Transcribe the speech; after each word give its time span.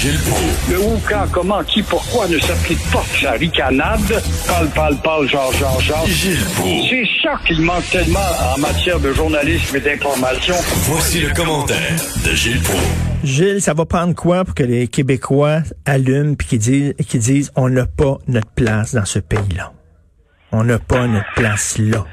Gilles 0.00 0.18
Proulx. 0.30 0.70
Le 0.70 0.78
où, 0.78 0.98
quand, 1.06 1.30
comment, 1.30 1.62
qui, 1.62 1.82
pourquoi 1.82 2.26
ne 2.26 2.38
s'applique 2.38 2.80
pas 2.90 3.02
sa 3.20 3.32
ricanade? 3.32 4.00
Parle, 4.48 4.68
parle, 4.74 4.96
parle, 5.04 5.28
genre, 5.28 5.52
genre, 5.52 5.78
genre. 5.78 6.06
Gilles 6.06 6.42
Proulx. 6.56 6.88
C'est 6.88 7.04
ça 7.22 7.34
qu'il 7.46 7.60
manque 7.60 7.84
tellement 7.90 8.18
en 8.56 8.58
matière 8.58 8.98
de 8.98 9.12
journalisme 9.12 9.76
et 9.76 9.80
d'information. 9.80 10.54
Voici 10.88 11.20
le 11.20 11.34
commentaire 11.34 11.76
de 12.24 12.30
Gilles 12.34 12.62
Proulx. 12.62 12.80
Gilles, 13.24 13.60
ça 13.60 13.74
va 13.74 13.84
prendre 13.84 14.14
quoi 14.14 14.42
pour 14.46 14.54
que 14.54 14.62
les 14.62 14.88
Québécois 14.88 15.58
allument 15.84 16.34
puis 16.34 16.48
qu'ils 16.48 16.60
disent, 16.60 16.94
qu'ils 17.06 17.20
disent 17.20 17.52
on 17.54 17.68
n'a 17.68 17.84
pas 17.84 18.16
notre 18.26 18.50
place 18.54 18.94
dans 18.94 19.04
ce 19.04 19.18
pays-là? 19.18 19.70
On 20.50 20.64
n'a 20.64 20.78
pas 20.78 21.06
notre 21.08 21.30
place 21.34 21.76
là. 21.76 22.06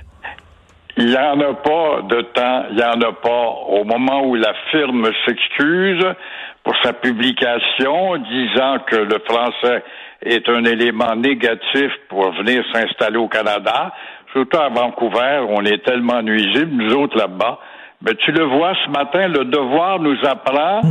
Il 0.98 1.06
n'y 1.06 1.16
en 1.16 1.40
a 1.40 1.54
pas 1.54 2.02
de 2.10 2.22
temps, 2.34 2.64
il 2.72 2.76
n'y 2.76 2.84
en 2.84 3.00
a 3.00 3.14
pas 3.14 3.48
au 3.70 3.84
moment 3.86 4.26
où 4.26 4.36
la 4.36 4.54
firme 4.72 5.08
s'excuse 5.26 6.04
pour 6.68 6.76
sa 6.84 6.92
publication 6.92 8.18
disant 8.18 8.80
que 8.86 8.98
le 8.98 9.20
français 9.26 9.86
est 10.22 10.50
un 10.50 10.66
élément 10.66 11.16
négatif 11.16 11.94
pour 12.10 12.30
venir 12.34 12.62
s'installer 12.74 13.16
au 13.16 13.30
Canada. 13.30 13.94
Surtout 14.34 14.58
à 14.58 14.68
Vancouver, 14.68 15.46
on 15.48 15.64
est 15.64 15.82
tellement 15.86 16.22
nuisible, 16.22 16.70
nous 16.72 16.94
autres 16.94 17.18
là-bas. 17.18 17.60
Mais 18.02 18.16
tu 18.16 18.34
le 18.34 18.44
vois 18.44 18.74
ce 18.84 18.92
matin, 18.92 19.30
le 19.30 19.46
devoir 19.46 20.00
nous 20.00 20.18
apprend 20.26 20.82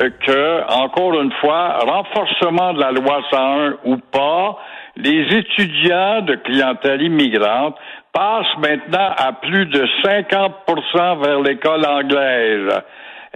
euh, 0.00 0.10
que, 0.24 0.72
encore 0.72 1.20
une 1.20 1.32
fois, 1.40 1.78
renforcement 1.80 2.72
de 2.74 2.80
la 2.80 2.92
loi 2.92 3.20
101 3.28 3.78
ou 3.84 3.96
pas, 3.96 4.58
les 4.94 5.26
étudiants 5.38 6.22
de 6.22 6.36
clientèle 6.36 7.02
immigrante 7.02 7.74
passent 8.12 8.56
maintenant 8.58 9.10
à 9.18 9.32
plus 9.32 9.66
de 9.66 9.88
50% 10.04 11.24
vers 11.24 11.40
l'école 11.40 11.84
anglaise. 11.84 12.80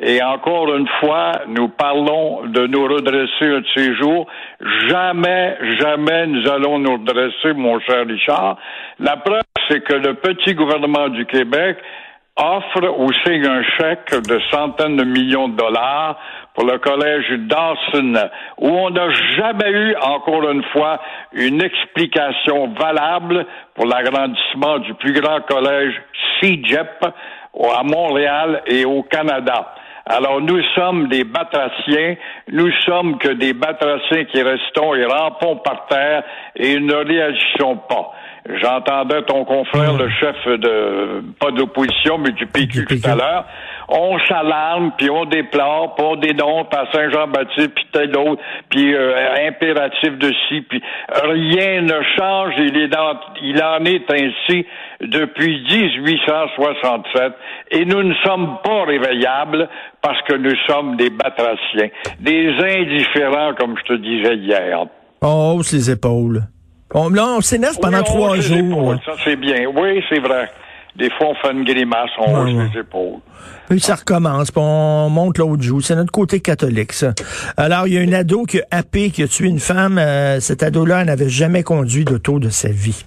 Et 0.02 0.22
encore 0.22 0.74
une 0.74 0.88
fois, 0.98 1.32
nous 1.48 1.68
parlons 1.68 2.46
de 2.46 2.66
nous 2.66 2.84
redresser 2.84 3.44
un 3.44 3.60
de 3.60 3.66
ces 3.74 3.94
jours. 3.96 4.26
Jamais, 4.88 5.58
jamais 5.78 6.26
nous 6.26 6.48
allons 6.50 6.78
nous 6.78 6.92
redresser, 6.92 7.52
mon 7.54 7.78
cher 7.80 8.06
Richard. 8.06 8.56
La 8.98 9.18
preuve, 9.18 9.42
c'est 9.68 9.84
que 9.84 9.94
le 9.94 10.14
petit 10.14 10.54
gouvernement 10.54 11.08
du 11.08 11.26
Québec 11.26 11.76
offre 12.36 12.98
ou 12.98 13.12
signe 13.24 13.46
un 13.46 13.62
chèque 13.62 14.14
de 14.26 14.40
centaines 14.50 14.96
de 14.96 15.04
millions 15.04 15.48
de 15.48 15.56
dollars 15.56 16.16
pour 16.54 16.64
le 16.64 16.78
collège 16.78 17.30
Dawson, 17.40 18.14
où 18.56 18.68
on 18.68 18.90
n'a 18.90 19.10
jamais 19.36 19.70
eu, 19.70 19.94
encore 19.96 20.50
une 20.50 20.64
fois, 20.72 20.98
une 21.32 21.62
explication 21.62 22.72
valable 22.72 23.44
pour 23.74 23.84
l'agrandissement 23.86 24.78
du 24.78 24.94
plus 24.94 25.12
grand 25.12 25.40
collège 25.42 25.94
CIGEP 26.40 27.04
à 27.04 27.82
Montréal 27.82 28.62
et 28.66 28.86
au 28.86 29.02
Canada. 29.02 29.74
Alors 30.06 30.40
nous 30.40 30.62
sommes 30.74 31.08
des 31.08 31.24
batraciens, 31.24 32.16
nous 32.50 32.70
sommes 32.84 33.18
que 33.18 33.28
des 33.28 33.52
batraciens 33.52 34.24
qui 34.24 34.42
restons 34.42 34.94
et 34.94 35.04
rampons 35.04 35.56
par 35.56 35.86
terre 35.86 36.24
et 36.56 36.78
ne 36.78 36.94
réagissons 36.94 37.76
pas. 37.76 38.12
J'entendais 38.48 39.22
ton 39.22 39.44
confrère, 39.44 39.92
le 39.94 40.08
chef 40.08 40.36
de, 40.46 41.22
pas 41.38 41.50
d'opposition, 41.50 42.18
mais 42.18 42.32
du 42.32 42.46
PQ, 42.46 42.86
tout 42.86 43.08
à 43.08 43.14
l'heure. 43.14 43.44
On 43.88 44.18
s'alarme, 44.20 44.92
puis 44.96 45.10
on 45.10 45.24
déplore, 45.26 45.94
puis 45.94 46.04
on 46.08 46.16
dénonce 46.16 46.68
à 46.72 46.90
Saint-Jean-Baptiste, 46.92 47.74
puis 47.74 47.86
tel 47.92 48.16
autre, 48.16 48.40
puis 48.70 48.94
euh, 48.94 49.48
impératif 49.48 50.16
de 50.16 50.32
ci, 50.48 50.62
puis 50.62 50.80
rien 51.12 51.82
ne 51.82 52.00
change. 52.18 52.54
Il, 52.58 52.76
est 52.78 52.88
dans, 52.88 53.20
il 53.42 53.62
en 53.62 53.84
est 53.84 54.10
ainsi 54.10 54.64
depuis 55.00 55.62
1867, 55.70 57.32
et 57.72 57.84
nous 57.84 58.02
ne 58.02 58.14
sommes 58.24 58.58
pas 58.64 58.84
réveillables 58.84 59.68
parce 60.00 60.20
que 60.22 60.34
nous 60.34 60.56
sommes 60.66 60.96
des 60.96 61.10
batraciens, 61.10 61.88
des 62.20 62.48
indifférents, 62.58 63.54
comme 63.58 63.76
je 63.78 63.94
te 63.94 63.98
disais 63.98 64.36
hier. 64.36 64.86
On 65.20 65.56
hausse 65.56 65.72
les 65.72 65.90
épaules. 65.90 66.42
On, 66.94 67.08
là, 67.08 67.24
on 67.36 67.40
s'énerve 67.40 67.78
pendant 67.80 67.98
Oui, 67.98 68.04
trois 68.04 68.36
jours. 68.36 68.94
Ça, 69.04 69.12
c'est 69.24 69.36
bien. 69.36 69.66
Oui, 69.74 70.02
c'est 70.08 70.18
vrai. 70.18 70.50
Des 70.96 71.08
fois, 71.10 71.28
on 71.28 71.34
fait 71.36 71.52
une 71.52 71.64
grimace, 71.64 72.10
on 72.18 72.34
hausse 72.34 72.52
ouais. 72.52 72.68
les 72.74 72.80
épaules. 72.80 73.20
Puis 73.68 73.80
ça 73.80 73.94
recommence, 73.94 74.50
puis 74.50 74.60
on 74.62 75.08
monte 75.08 75.38
l'autre 75.38 75.62
joue. 75.62 75.80
C'est 75.80 75.94
notre 75.94 76.10
côté 76.10 76.40
catholique, 76.40 76.92
ça. 76.92 77.12
Alors, 77.56 77.86
il 77.86 77.94
y 77.94 77.98
a 77.98 78.00
un 78.00 78.12
ado 78.12 78.42
qui 78.42 78.60
a 78.60 78.64
happé, 78.72 79.10
qui 79.10 79.22
a 79.22 79.28
tué 79.28 79.46
une 79.46 79.60
femme. 79.60 79.98
Euh, 79.98 80.40
cet 80.40 80.64
ado-là 80.64 81.04
n'avait 81.04 81.28
jamais 81.28 81.62
conduit 81.62 82.04
d'auto 82.04 82.40
de 82.40 82.48
sa 82.48 82.68
vie. 82.68 83.06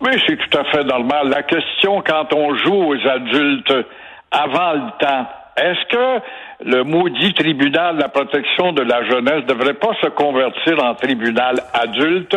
Oui, 0.00 0.10
c'est 0.26 0.36
tout 0.36 0.58
à 0.58 0.64
fait 0.64 0.84
normal. 0.84 1.28
La 1.28 1.44
question, 1.44 2.02
quand 2.04 2.32
on 2.34 2.54
joue 2.56 2.74
aux 2.74 3.08
adultes 3.08 3.72
avant 4.32 4.72
le 4.72 4.98
temps, 4.98 5.26
est-ce 5.56 5.86
que 5.86 6.24
le 6.64 6.84
maudit 6.84 7.32
tribunal 7.34 7.96
de 7.96 8.02
la 8.02 8.08
protection 8.08 8.72
de 8.72 8.82
la 8.82 9.04
jeunesse 9.04 9.42
ne 9.42 9.54
devrait 9.54 9.74
pas 9.74 9.94
se 10.02 10.08
convertir 10.08 10.82
en 10.84 10.94
tribunal 10.94 11.56
adulte? 11.72 12.36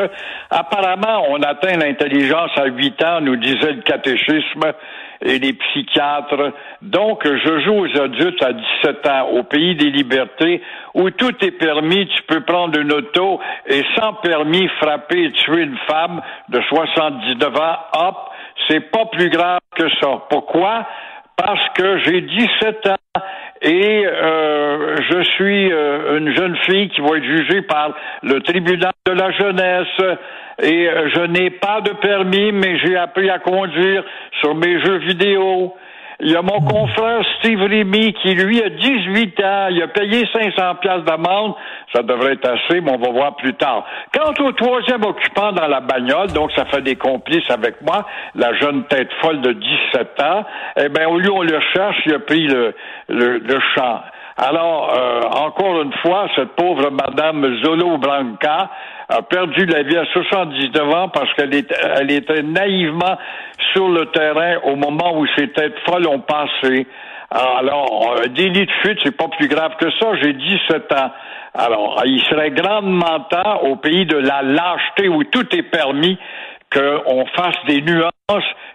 Apparemment, 0.49 1.25
on 1.29 1.41
atteint 1.41 1.77
l'intelligence 1.77 2.51
à 2.55 2.65
8 2.65 3.03
ans, 3.03 3.21
nous 3.21 3.35
disait 3.35 3.73
le 3.73 3.81
catéchisme 3.81 4.63
et 5.21 5.37
les 5.37 5.53
psychiatres. 5.53 6.53
Donc, 6.81 7.25
je 7.25 7.59
joue 7.59 7.85
aux 7.85 8.01
adultes 8.01 8.43
à 8.43 8.53
17 8.53 9.07
ans, 9.07 9.27
au 9.33 9.43
pays 9.43 9.75
des 9.75 9.89
libertés, 9.89 10.61
où 10.93 11.09
tout 11.09 11.35
est 11.43 11.51
permis. 11.51 12.07
Tu 12.07 12.23
peux 12.23 12.41
prendre 12.41 12.79
une 12.79 12.93
auto 12.93 13.39
et 13.67 13.83
sans 13.97 14.13
permis 14.13 14.67
frapper 14.79 15.25
et 15.25 15.31
tuer 15.33 15.63
une 15.63 15.77
femme 15.87 16.21
de 16.47 16.61
79 16.61 17.55
ans. 17.57 17.77
Hop, 17.93 18.15
c'est 18.69 18.91
pas 18.91 19.05
plus 19.07 19.29
grave 19.29 19.59
que 19.75 19.89
ça. 20.01 20.23
Pourquoi? 20.29 20.85
Parce 21.39 21.69
que 21.69 21.99
j'ai 21.99 22.19
17 22.19 22.87
ans 22.87 23.21
et 23.61 24.05
euh, 24.05 24.97
je 25.09 25.23
suis 25.23 25.71
euh, 25.71 26.17
une 26.17 26.35
jeune 26.35 26.57
fille 26.65 26.89
qui 26.89 26.99
va 26.99 27.15
être 27.15 27.23
jugée 27.23 27.61
par 27.61 27.95
le 28.23 28.41
tribunal 28.41 28.91
de 29.05 29.13
la 29.13 29.31
jeunesse 29.31 30.17
et 30.61 30.89
euh, 30.89 31.09
je 31.15 31.21
n'ai 31.27 31.49
pas 31.49 31.79
de 31.79 31.91
permis, 31.91 32.51
mais 32.51 32.77
j'ai 32.79 32.97
appris 32.97 33.29
à 33.29 33.39
conduire 33.39 34.03
sur 34.41 34.53
mes 34.53 34.83
jeux 34.83 34.97
vidéo. 34.97 35.73
Il 36.21 36.31
y 36.31 36.35
a 36.35 36.41
mon 36.41 36.59
confrère 36.59 37.23
Steve 37.39 37.61
Rémy 37.61 38.13
qui, 38.13 38.33
lui, 38.33 38.61
a 38.61 38.69
18 38.69 39.39
ans. 39.41 39.67
Il 39.71 39.81
a 39.81 39.87
payé 39.87 40.27
500 40.33 40.75
pièces 40.81 41.03
d'amende. 41.05 41.55
Ça 41.95 42.03
devrait 42.03 42.33
être 42.33 42.49
assez, 42.49 42.81
mais 42.81 42.91
on 42.91 42.97
va 42.97 43.09
voir 43.09 43.35
plus 43.37 43.53
tard. 43.53 43.85
Quant 44.13 44.33
au 44.45 44.51
troisième 44.51 45.03
occupant 45.05 45.53
dans 45.53 45.67
la 45.67 45.79
bagnole, 45.79 46.31
donc 46.33 46.51
ça 46.51 46.65
fait 46.65 46.81
des 46.81 46.97
complices 46.97 47.49
avec 47.49 47.81
moi, 47.81 48.05
la 48.35 48.53
jeune 48.55 48.83
tête 48.87 49.09
folle 49.21 49.39
de 49.39 49.53
17 49.53 50.21
ans, 50.21 50.45
eh 50.75 50.89
bien, 50.89 51.07
au 51.07 51.19
lieu 51.19 51.31
on 51.31 51.41
le 51.41 51.59
cherche, 51.73 51.97
il 52.05 52.13
a 52.13 52.19
pris 52.19 52.47
le, 52.47 52.75
le, 53.07 53.37
le 53.37 53.59
champ. 53.73 54.01
Alors, 54.41 54.93
euh, 54.95 55.21
encore 55.31 55.81
une 55.81 55.91
fois, 56.01 56.27
cette 56.33 56.55
pauvre 56.55 56.89
Madame 56.91 57.61
Zolo 57.61 57.97
Branca 57.97 58.69
a 59.09 59.21
perdu 59.21 59.65
la 59.65 59.83
vie 59.83 59.97
à 59.97 60.05
79 60.05 60.95
ans 60.95 61.09
parce 61.09 61.33
qu'elle 61.33 61.53
était, 61.53 61.75
elle 61.99 62.09
était 62.09 62.41
naïvement 62.43 63.17
sur 63.73 63.89
le 63.89 64.05
terrain 64.05 64.59
au 64.63 64.77
moment 64.77 65.17
où 65.17 65.27
ces 65.37 65.49
têtes 65.49 65.77
folles 65.85 66.07
ont 66.07 66.21
passé. 66.21 66.87
Alors, 67.31 68.15
un 68.23 68.29
délit 68.29 68.65
de 68.65 68.71
fuite, 68.81 68.99
c'est 69.03 69.15
pas 69.15 69.27
plus 69.27 69.49
grave 69.49 69.73
que 69.77 69.91
ça. 69.99 70.07
J'ai 70.21 70.31
17 70.31 70.93
ans. 70.93 71.11
Alors, 71.53 72.01
il 72.05 72.21
serait 72.29 72.51
grandement 72.51 73.19
temps 73.29 73.63
au 73.63 73.75
pays 73.75 74.05
de 74.05 74.17
la 74.17 74.41
lâcheté 74.41 75.09
où 75.09 75.21
tout 75.25 75.53
est 75.53 75.63
permis 75.63 76.17
qu'on 76.73 77.25
fasse 77.35 77.55
des 77.67 77.81
nuances 77.81 78.11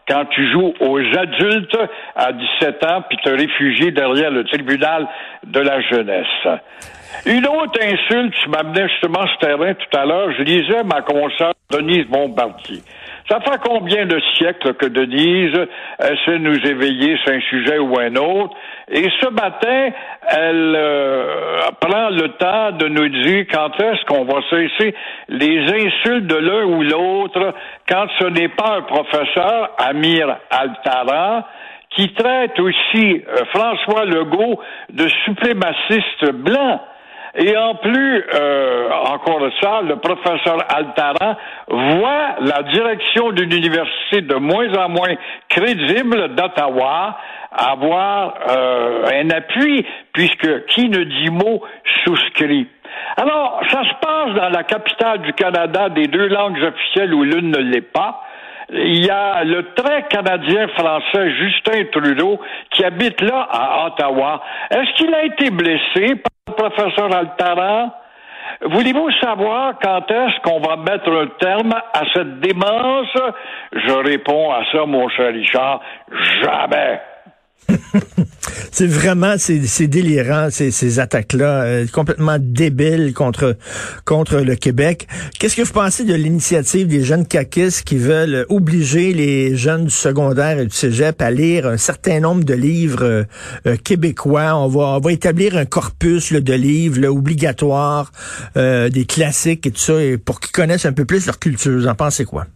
quand 0.08 0.24
tu 0.26 0.50
joues 0.50 0.74
aux 0.80 0.98
adultes 0.98 1.78
à 2.16 2.32
17 2.32 2.84
ans 2.84 3.02
puis 3.08 3.18
te 3.18 3.30
réfugier 3.30 3.90
derrière 3.92 4.30
le 4.30 4.44
tribunal 4.44 5.06
de 5.44 5.60
la 5.60 5.80
jeunesse. 5.80 6.60
Une 7.26 7.46
autre 7.46 7.80
insulte, 7.82 8.34
tu 8.42 8.48
m'amenais 8.50 8.88
justement 8.88 9.24
ce 9.26 9.46
terrain 9.46 9.74
tout 9.74 9.98
à 9.98 10.04
l'heure, 10.04 10.32
je 10.36 10.42
lisais 10.42 10.82
ma 10.84 11.02
consoeur 11.02 11.54
Denise 11.70 12.06
Bombardier. 12.06 12.80
Ça 13.28 13.40
fait 13.40 13.58
combien 13.66 14.04
de 14.04 14.20
siècles 14.34 14.74
que 14.74 14.84
Denise 14.84 15.66
essaie 15.98 16.38
de 16.38 16.44
nous 16.44 16.58
éveiller 16.58 17.16
sur 17.24 17.32
un 17.32 17.40
sujet 17.40 17.78
ou 17.78 17.98
un 17.98 18.14
autre? 18.16 18.54
Et 18.90 19.08
ce 19.18 19.30
matin, 19.30 19.88
elle 20.28 20.74
euh, 20.76 21.60
prend 21.80 22.10
le 22.10 22.28
temps 22.36 22.72
de 22.72 22.88
nous 22.88 23.08
dire 23.08 23.46
quand 23.50 23.80
est-ce 23.80 24.04
qu'on 24.04 24.24
va 24.24 24.42
cesser 24.50 24.94
les 25.28 25.58
insultes 25.58 26.26
de 26.26 26.36
l'un 26.36 26.64
ou 26.64 26.82
l'autre 26.82 27.54
quand 27.88 28.06
ce 28.18 28.26
n'est 28.26 28.48
pas 28.48 28.76
un 28.76 28.82
professeur, 28.82 29.70
Amir 29.78 30.36
Altara, 30.50 31.48
qui 31.96 32.12
traite 32.12 32.60
aussi 32.60 33.22
euh, 33.26 33.44
François 33.54 34.04
Legault 34.04 34.60
de 34.92 35.08
suprémaciste 35.24 36.30
blanc. 36.32 36.80
Et 37.36 37.56
en 37.56 37.74
plus, 37.74 38.24
euh, 38.34 38.90
encore 39.06 39.40
ça, 39.60 39.80
le 39.82 39.96
professeur 39.96 40.58
Altaran 40.68 41.36
voit 41.68 42.36
la 42.40 42.62
direction 42.62 43.32
d'une 43.32 43.52
université 43.52 44.20
de 44.20 44.36
moins 44.36 44.72
en 44.76 44.88
moins 44.88 45.14
crédible 45.48 46.34
d'Ottawa 46.36 47.16
avoir 47.56 48.34
euh, 48.50 49.04
un 49.12 49.30
appui, 49.30 49.84
puisque 50.12 50.66
qui 50.66 50.88
ne 50.88 51.04
dit 51.04 51.30
mot 51.30 51.62
souscrit. 52.04 52.68
Alors, 53.16 53.60
ça 53.70 53.82
se 53.82 53.94
passe 54.00 54.34
dans 54.34 54.50
la 54.50 54.62
capitale 54.64 55.22
du 55.22 55.32
Canada 55.32 55.88
des 55.88 56.06
deux 56.06 56.28
langues 56.28 56.62
officielles 56.62 57.14
où 57.14 57.24
l'une 57.24 57.50
ne 57.50 57.58
l'est 57.58 57.92
pas. 57.92 58.22
Il 58.70 59.04
y 59.04 59.10
a 59.10 59.44
le 59.44 59.74
très 59.74 60.04
canadien 60.08 60.68
français 60.68 61.32
Justin 61.32 61.84
Trudeau 61.92 62.40
qui 62.70 62.84
habite 62.84 63.20
là 63.20 63.46
à 63.50 63.86
Ottawa. 63.86 64.40
Est-ce 64.70 64.96
qu'il 64.96 65.14
a 65.14 65.24
été 65.24 65.50
blessé 65.50 66.22
professeur 66.46 67.14
Altaran, 67.14 67.90
voulez-vous 68.62 69.10
savoir 69.22 69.74
quand 69.82 70.10
est-ce 70.10 70.40
qu'on 70.42 70.60
va 70.60 70.76
mettre 70.76 71.10
un 71.10 71.26
terme 71.40 71.72
à 71.72 72.02
cette 72.12 72.40
démence? 72.40 73.16
Je 73.72 73.92
réponds 73.92 74.52
à 74.52 74.62
ça, 74.70 74.84
mon 74.86 75.08
cher 75.08 75.32
Richard, 75.32 75.80
jamais. 76.42 77.00
c'est 78.72 78.86
vraiment, 78.86 79.34
c'est 79.38 79.86
délirant, 79.86 80.48
ces, 80.50 80.98
attaques-là, 80.98 81.62
euh, 81.62 81.86
complètement 81.86 82.36
débiles 82.40 83.12
contre, 83.14 83.56
contre 84.04 84.38
le 84.38 84.56
Québec. 84.56 85.06
Qu'est-ce 85.38 85.56
que 85.56 85.62
vous 85.62 85.72
pensez 85.72 86.04
de 86.04 86.14
l'initiative 86.14 86.86
des 86.86 87.02
jeunes 87.02 87.26
caquistes 87.26 87.82
qui 87.82 87.96
veulent 87.96 88.46
obliger 88.48 89.12
les 89.12 89.56
jeunes 89.56 89.86
du 89.86 89.94
secondaire 89.94 90.58
et 90.58 90.66
du 90.66 90.74
cégep 90.74 91.20
à 91.22 91.30
lire 91.30 91.66
un 91.66 91.76
certain 91.76 92.20
nombre 92.20 92.44
de 92.44 92.54
livres 92.54 93.04
euh, 93.04 93.24
euh, 93.66 93.76
québécois? 93.76 94.56
On 94.56 94.68
va, 94.68 95.12
établir 95.12 95.56
un 95.56 95.64
corpus 95.64 96.32
de 96.32 96.54
livres 96.54 97.06
obligatoires, 97.06 98.10
des 98.56 99.06
classiques 99.06 99.66
et 99.66 99.70
tout 99.70 99.80
ça, 99.80 99.94
pour 100.24 100.40
qu'ils 100.40 100.50
connaissent 100.50 100.86
un 100.86 100.92
peu 100.92 101.04
plus 101.04 101.26
leur 101.26 101.38
culture. 101.38 101.72
Vous 101.72 101.86
en 101.86 101.94
pensez 101.94 102.24
quoi? 102.24 102.46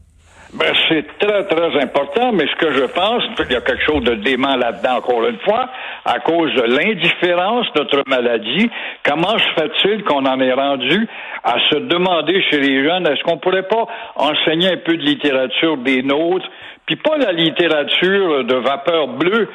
Ben, 0.54 0.72
c'est 0.88 1.04
très, 1.18 1.44
très 1.44 1.82
important, 1.82 2.32
mais 2.32 2.46
ce 2.46 2.56
que 2.56 2.72
je 2.72 2.84
pense, 2.84 3.22
il 3.38 3.52
y 3.52 3.56
a 3.56 3.60
quelque 3.60 3.84
chose 3.84 4.02
de 4.04 4.14
dément 4.14 4.56
là-dedans, 4.56 4.96
encore 4.96 5.26
une 5.26 5.38
fois, 5.40 5.68
à 6.06 6.20
cause 6.20 6.54
de 6.54 6.62
l'indifférence 6.62 7.66
de 7.74 7.80
notre 7.80 8.02
maladie. 8.06 8.70
Comment 9.04 9.36
se 9.38 9.60
fait-il 9.60 10.04
qu'on 10.04 10.24
en 10.24 10.40
est 10.40 10.54
rendu 10.54 11.06
à 11.44 11.56
se 11.68 11.76
demander 11.76 12.42
chez 12.50 12.60
les 12.60 12.82
jeunes, 12.82 13.06
est-ce 13.06 13.22
qu'on 13.24 13.36
pourrait 13.36 13.68
pas 13.68 13.86
enseigner 14.16 14.72
un 14.72 14.78
peu 14.78 14.96
de 14.96 15.02
littérature 15.02 15.76
des 15.76 16.02
nôtres, 16.02 16.48
puis 16.86 16.96
pas 16.96 17.18
la 17.18 17.32
littérature 17.32 18.44
de 18.44 18.54
vapeur 18.54 19.08
bleue, 19.08 19.50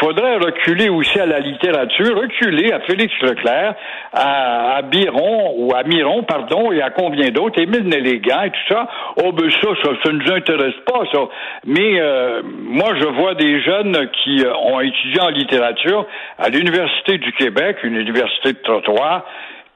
faudrait 0.00 0.36
reculer 0.36 0.88
aussi 0.88 1.18
à 1.18 1.26
la 1.26 1.40
littérature, 1.40 2.16
reculer 2.16 2.72
à 2.72 2.80
Félix 2.80 3.12
Leclerc, 3.22 3.74
à, 4.12 4.82
Biron, 4.82 5.54
ou 5.56 5.74
à 5.74 5.82
Miron, 5.82 6.22
pardon, 6.22 6.72
et 6.72 6.80
à 6.82 6.90
combien 6.90 7.30
d'autres, 7.30 7.60
Émile 7.60 7.88
Nellégan 7.88 8.42
et 8.42 8.50
tout 8.50 8.74
ça. 8.74 8.88
Oh, 9.22 9.32
ben 9.32 9.50
ça, 9.50 9.68
ça, 9.82 9.90
ça 10.02 10.12
ne 10.12 10.18
nous 10.18 10.32
intéresse 10.32 10.74
pas, 10.86 11.02
ça. 11.12 11.20
Mais 11.66 12.00
euh, 12.00 12.42
moi, 12.44 12.94
je 12.98 13.06
vois 13.06 13.34
des 13.34 13.60
jeunes 13.62 14.08
qui 14.24 14.44
euh, 14.44 14.52
ont 14.54 14.80
étudié 14.80 15.20
en 15.20 15.30
littérature 15.30 16.06
à 16.38 16.48
l'Université 16.48 17.18
du 17.18 17.32
Québec, 17.32 17.78
une 17.82 17.96
université 17.96 18.52
de 18.52 18.58
trottoir. 18.58 19.24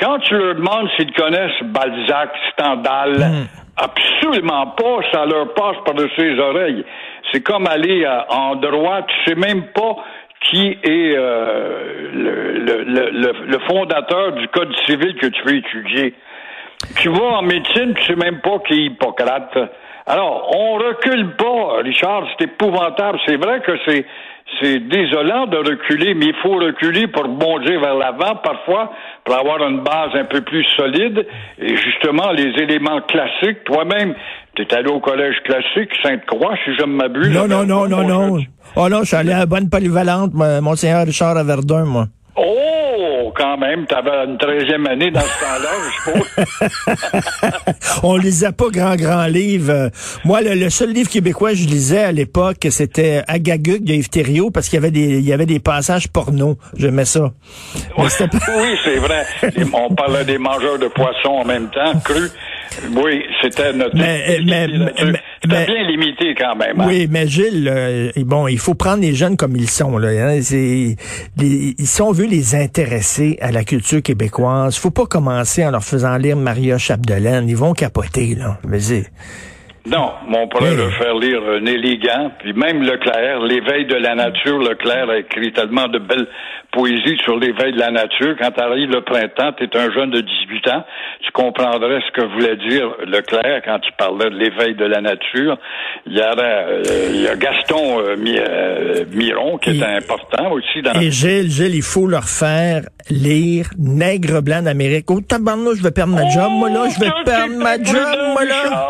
Quand 0.00 0.19
tu 0.20 0.34
leur 0.34 0.55
demandes 0.55 0.88
s'ils 0.96 1.12
connaissent 1.12 1.62
Balzac, 1.62 2.31
Stendhal, 2.52 3.17
hmm. 3.19 3.46
absolument 3.76 4.69
pas, 4.69 5.00
ça 5.12 5.26
leur 5.26 5.52
passe 5.52 5.76
par-dessus 5.84 6.34
les 6.34 6.40
oreilles. 6.40 6.84
C'est 7.32 7.43
comme 7.43 7.67
aller 7.67 8.05
euh, 8.05 8.21
en 8.29 8.56
droit, 8.56 9.03
tu 9.03 9.31
sais 9.31 9.37
même 9.37 9.67
pas 9.75 9.97
qui 10.41 10.79
est 10.82 11.15
euh, 11.17 12.11
le, 12.12 12.82
le, 12.82 13.32
le, 13.47 13.59
fondateur 13.69 14.32
du 14.32 14.49
code 14.49 14.75
civil 14.87 15.15
que 15.17 15.27
tu 15.27 15.43
veux 15.44 15.56
étudier. 15.56 16.15
Tu 16.97 17.11
vas 17.11 17.38
en 17.38 17.43
médecine, 17.43 17.93
tu 17.94 18.05
sais 18.05 18.17
même 18.17 18.41
pas 18.41 18.59
qui 18.67 18.73
est 18.73 18.85
Hippocrate. 18.87 19.59
Alors, 20.06 20.50
on 20.56 20.75
recule 20.75 21.37
pas, 21.37 21.82
Richard, 21.82 22.27
c'est 22.38 22.47
épouvantable. 22.47 23.21
C'est 23.27 23.37
vrai 23.37 23.61
que 23.61 23.73
c'est 23.87 24.06
c'est 24.61 24.81
désolant 24.81 25.47
de 25.47 25.56
reculer, 25.56 26.14
mais 26.14 26.26
il 26.26 26.35
faut 26.43 26.55
reculer 26.55 27.06
pour 27.06 27.29
bondir 27.29 27.81
vers 27.81 27.94
l'avant 27.94 28.37
parfois, 28.43 28.93
pour 29.25 29.37
avoir 29.37 29.62
une 29.69 29.81
base 29.81 30.11
un 30.14 30.25
peu 30.25 30.41
plus 30.41 30.64
solide. 30.76 31.26
Et 31.58 31.76
justement, 31.76 32.32
les 32.32 32.52
éléments 32.62 33.00
classiques, 33.02 33.64
toi-même, 33.64 34.14
tu 34.56 34.62
es 34.62 34.75
allé 34.75 34.88
au 34.91 35.00
collège 35.00 35.37
classique 35.44 35.91
Sainte-Croix, 36.02 36.56
si 36.64 36.75
je 36.79 36.82
ne 36.82 36.93
m'abuse. 36.93 37.35
Non, 37.35 37.47
non, 37.47 37.64
non, 37.64 37.88
non, 37.88 38.06
non. 38.06 38.38
Oh 38.76 38.88
non, 38.88 39.00
je 39.00 39.06
suis 39.06 39.17
allé 39.17 39.32
à 39.32 39.41
la 39.41 39.47
bonne 39.47 39.69
polyvalente, 39.69 40.32
Monseigneur 40.35 41.06
Richard 41.06 41.37
à 41.37 41.44
Verdun, 41.44 41.85
moi. 41.85 42.06
Quand 43.41 43.57
même, 43.57 43.87
tu 43.87 43.95
avais 43.95 44.27
une 44.27 44.37
treizième 44.37 44.87
année 44.87 45.11
dans 45.11 45.21
ce 45.23 45.41
temps-là, 45.41 45.71
je 45.87 46.11
suppose. 46.11 48.01
On 48.03 48.17
lisait 48.17 48.53
pas 48.53 48.69
grand, 48.69 48.97
grand 48.97 49.25
livre. 49.25 49.91
Moi, 50.27 50.43
le, 50.43 50.69
seul 50.69 50.91
livre 50.91 51.09
québécois 51.09 51.53
que 51.53 51.57
je 51.57 51.67
lisais 51.67 52.05
à 52.05 52.13
l'époque, 52.13 52.67
c'était 52.69 53.23
Agaguk 53.27 53.83
de 53.83 53.95
Yves 53.95 54.11
Thériault, 54.11 54.51
parce 54.51 54.69
qu'il 54.69 54.77
y 54.77 54.83
avait 54.83 54.91
des, 54.91 55.21
il 55.21 55.25
y 55.25 55.33
avait 55.33 55.47
des 55.47 55.59
passages 55.59 56.09
porno. 56.09 56.59
J'aimais 56.77 57.07
ça. 57.07 57.33
oui, 57.97 58.09
c'est 58.85 58.99
vrai. 58.99 59.25
On 59.73 59.95
parlait 59.95 60.27
des 60.27 60.37
mangeurs 60.37 60.79
de 60.79 60.89
poissons 60.89 61.31
en 61.31 61.45
même 61.47 61.71
temps, 61.71 61.99
cru. 62.05 62.29
Oui, 62.93 63.25
c'était 63.43 63.72
notre. 63.72 63.96
Mais, 63.96 64.40
mais, 64.44 64.69
mais, 65.46 65.67
bien 65.67 65.84
limité 65.84 66.34
quand 66.34 66.56
même. 66.56 66.81
Hein. 66.81 66.84
Oui, 66.87 67.08
mais 67.11 67.26
Gilles, 67.26 67.69
euh, 67.69 68.11
bon, 68.19 68.46
il 68.49 68.58
faut 68.58 68.75
prendre 68.75 69.02
les 69.02 69.14
jeunes 69.14 69.37
comme 69.37 69.56
ils 69.56 69.69
sont. 69.69 69.99
Là, 69.99 70.08
hein. 70.08 70.40
les, 70.50 70.96
si 71.78 72.02
on 72.02 72.12
veut 72.12 72.26
les 72.26 72.55
intéresser 72.55 73.38
à 73.40 73.50
la 73.52 73.64
culture 73.64 74.02
québécoise, 74.02 74.76
faut 74.76 74.90
pas 74.90 75.06
commencer 75.06 75.64
en 75.64 75.70
leur 75.70 75.84
faisant 75.84 76.17
lire 76.17 76.37
Maria 76.37 76.78
Chapdelaine. 76.78 77.49
Ils 77.49 77.56
vont 77.56 77.72
capoter 77.72 78.34
là. 78.34 78.58
Mais 78.67 78.78
non, 79.87 80.12
on 80.28 80.46
pourrait 80.49 80.76
le 80.76 80.90
faire 80.90 81.14
lire 81.14 81.40
un 81.43 81.64
élégant, 81.64 82.31
puis 82.38 82.52
même 82.52 82.82
Leclerc, 82.82 83.40
l'éveil 83.40 83.87
de 83.87 83.94
la 83.94 84.14
nature, 84.14 84.58
Leclerc 84.58 85.08
a 85.08 85.19
écrit 85.19 85.52
tellement 85.52 85.88
de 85.88 85.99
belles 85.99 86.28
poésies 86.72 87.19
sur 87.25 87.38
l'éveil 87.38 87.72
de 87.72 87.78
la 87.78 87.90
nature. 87.90 88.37
Quand 88.40 88.58
arrive 88.58 88.90
le 88.90 89.02
printemps, 89.02 89.52
tu 89.56 89.64
es 89.64 89.76
un 89.76 89.90
jeune 89.93 90.11
de 90.11 90.20
18 90.20 90.69
ans, 90.69 90.84
tu 91.22 91.32
comprendrais 91.32 92.00
ce 92.06 92.12
que 92.12 92.26
voulait 92.26 92.56
dire 92.56 92.88
Leclerc 93.06 93.62
quand 93.64 93.78
il 93.82 93.93
parlait 93.96 94.31
de 94.31 94.37
l'éveil 94.37 94.75
de 94.75 94.84
la 94.84 95.00
nature. 95.00 95.58
Il 96.06 96.17
y 96.17 96.20
a, 96.20 96.32
euh, 96.38 96.82
il 97.12 97.22
y 97.22 97.28
a 97.28 97.37
Gaston 97.37 98.00
euh, 98.00 98.17
euh, 98.17 99.05
Miron 99.12 99.58
qui 99.58 99.70
est 99.70 99.82
important 99.82 100.52
aussi. 100.52 100.82
Dans 100.82 100.93
et 101.00 101.11
Gilles, 101.11 101.50
Gilles, 101.50 101.75
il 101.75 101.82
faut 101.82 102.06
leur 102.06 102.25
faire 102.25 102.82
lire 103.11 103.67
Nègre 103.78 104.43
blanc 104.43 104.62
d'Amérique. 104.62 105.11
Oh 105.11 105.20
tabarnouche, 105.20 105.78
je 105.78 105.82
vais 105.82 105.90
perdre 105.90 106.14
ma 106.14 106.28
job, 106.28 106.50
moi 106.50 106.70
là, 106.70 106.88
je 106.88 107.00
vais 107.00 107.11
oh, 107.11 107.25
perdre 107.25 107.56
ma 107.56 107.76
job, 107.76 108.19
moi 108.32 108.44
là 108.44 108.88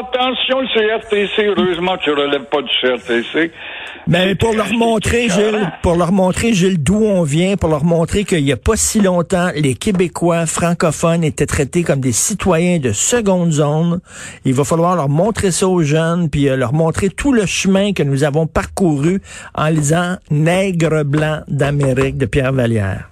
attention, 0.00 0.60
le 0.60 0.98
CRTC, 0.98 1.46
heureusement 1.46 1.96
tu 1.98 2.10
relèves 2.10 2.44
pas 2.44 2.62
du 2.62 2.70
CRTC. 2.80 3.50
Mais 4.06 4.34
pour 4.34 4.52
leur 4.54 4.72
montrer, 4.72 5.28
Gilles, 5.28 5.70
pour 5.82 5.94
leur 5.94 6.12
montrer, 6.12 6.52
Gilles, 6.52 6.82
d'où 6.82 6.96
on 6.96 7.22
vient, 7.22 7.56
pour 7.56 7.68
leur 7.68 7.84
montrer 7.84 8.24
qu'il 8.24 8.44
n'y 8.44 8.52
a 8.52 8.56
pas 8.56 8.76
si 8.76 9.00
longtemps, 9.00 9.50
les 9.54 9.74
Québécois 9.74 10.46
francophones 10.46 11.22
étaient 11.22 11.46
traités 11.46 11.82
comme 11.82 12.00
des 12.00 12.12
citoyens 12.12 12.78
de 12.78 12.92
seconde 12.92 13.52
zone. 13.52 14.00
Il 14.44 14.54
va 14.54 14.64
falloir 14.64 14.96
leur 14.96 15.08
montrer 15.08 15.50
ça 15.50 15.68
aux 15.68 15.82
jeunes, 15.82 16.28
puis 16.30 16.48
euh, 16.48 16.56
leur 16.56 16.72
montrer 16.72 17.10
tout 17.10 17.32
le 17.32 17.46
chemin 17.46 17.92
que 17.92 18.02
nous 18.02 18.24
avons 18.24 18.46
parcouru 18.46 19.20
en 19.54 19.68
lisant 19.68 20.16
Nègre 20.30 21.04
blanc 21.04 21.40
d'Amérique 21.48 22.16
de 22.16 22.26
Pierre 22.26 22.52
Vallière. 22.52 23.09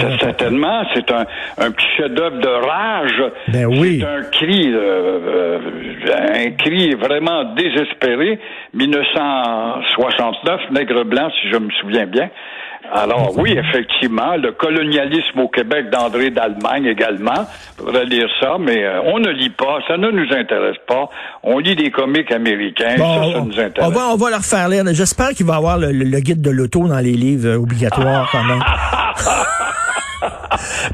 C'est 0.00 0.18
certainement, 0.20 0.82
c'est 0.94 1.10
un, 1.10 1.24
un 1.58 1.70
petit 1.70 1.86
chef-d'œuvre 1.96 2.38
de 2.38 2.48
rage. 2.48 3.22
Ben 3.48 3.66
oui. 3.66 4.00
C'est 4.00 4.06
un 4.06 4.22
cri, 4.22 4.72
euh, 4.72 5.18
euh, 5.26 6.46
un 6.46 6.50
cri 6.52 6.94
vraiment 6.94 7.44
désespéré. 7.54 8.38
1969, 8.74 10.60
Nègre 10.72 11.04
blanc, 11.04 11.30
si 11.40 11.50
je 11.50 11.58
me 11.58 11.70
souviens 11.80 12.06
bien. 12.06 12.30
Alors 12.92 13.32
oui, 13.38 13.56
effectivement, 13.58 14.36
le 14.36 14.52
colonialisme 14.52 15.40
au 15.40 15.48
Québec 15.48 15.90
d'André 15.90 16.30
d'Allemagne 16.30 16.86
également. 16.86 17.46
Faudrait 17.78 18.04
lire 18.04 18.28
ça, 18.40 18.56
mais 18.60 18.84
euh, 18.84 19.00
on 19.06 19.18
ne 19.18 19.30
lit 19.30 19.50
pas, 19.50 19.78
ça 19.88 19.96
ne 19.96 20.10
nous 20.10 20.32
intéresse 20.32 20.76
pas. 20.86 21.08
On 21.42 21.58
lit 21.58 21.76
des 21.76 21.90
comiques 21.90 22.30
américains, 22.30 22.96
ça, 22.96 23.32
ça 23.32 23.40
nous 23.40 23.58
intéresse. 23.58 23.88
On 23.88 23.90
va, 23.90 24.08
on 24.12 24.16
va 24.16 24.30
leur 24.30 24.44
faire 24.44 24.68
lire. 24.68 24.84
J'espère 24.92 25.30
qu'il 25.30 25.46
va 25.46 25.54
y 25.54 25.56
avoir 25.56 25.78
le, 25.78 26.20
guide 26.20 26.42
de 26.42 26.50
l'auto 26.50 26.86
dans 26.86 27.00
les 27.00 27.12
livres 27.12 27.56
obligatoires 27.56 28.28
quand 28.30 28.44
même. 28.44 28.62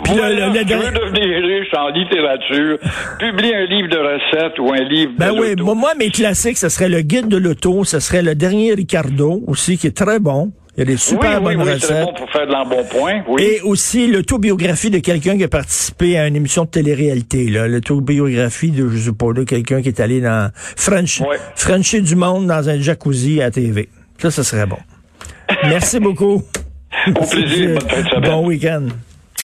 Puis 0.05 0.14
le, 0.14 0.23
le, 0.23 0.64
devenir 0.64 1.43
riche 1.43 1.75
en 1.76 1.88
littérature, 1.88 2.79
publier 3.19 3.57
un 3.57 3.67
livre 3.67 3.88
de 3.88 3.99
recettes 3.99 4.59
ou 4.59 4.73
un 4.73 4.85
livre 4.85 5.12
ben 5.19 5.33
oui, 5.38 5.55
moi, 5.57 5.93
mes 5.99 6.11
classiques, 6.11 6.59
ce 6.59 6.69
serait 6.69 6.88
le 6.88 7.00
guide 7.02 7.29
de 7.29 7.37
l'auto, 7.37 7.85
ce 7.85 8.00
serait 8.00 8.23
le 8.23 8.35
dernier 8.35 8.75
Ricardo 8.75 9.43
aussi, 9.47 9.79
qui 9.79 9.87
est 9.87 9.97
très 9.97 10.19
bon. 10.19 10.52
Il 10.76 10.81
y 10.81 10.83
a 10.83 10.87
des 10.87 10.97
super 10.97 11.43
bonnes 11.43 11.62
oui, 11.62 11.73
recettes. 11.73 12.07
Bon 12.07 12.14
pour 12.14 12.31
faire 12.31 12.47
de 12.47 12.52
l'embonpoint, 12.52 13.23
oui. 13.29 13.43
Et 13.43 13.61
aussi 13.61 14.07
l'autobiographie 14.07 14.88
de 14.88 14.99
quelqu'un 14.99 15.37
qui 15.37 15.45
a 15.45 15.49
participé 15.49 16.17
à 16.17 16.26
une 16.26 16.37
émission 16.37 16.64
de 16.64 16.71
télé-réalité. 16.71 17.49
L'autobiographie 17.49 18.71
de, 18.71 18.88
je 18.88 18.97
sais 18.97 19.12
pas, 19.12 19.33
de 19.33 19.43
quelqu'un 19.43 19.83
qui 19.83 19.88
est 19.88 20.00
allé 20.00 20.21
dans 20.21 20.50
French, 20.55 21.23
Frencher 21.57 22.00
du 22.00 22.14
monde 22.14 22.47
dans 22.47 22.69
un 22.69 22.81
jacuzzi 22.81 23.43
à 23.43 23.50
TV. 23.50 23.88
Ça, 24.19 24.31
ce 24.31 24.43
serait 24.43 24.67
bon. 24.67 24.79
Merci 25.64 25.99
beaucoup. 25.99 26.43
Au 27.09 27.26
plaisir. 27.26 27.79
Bon 28.23 28.47
week-end. 28.47 28.87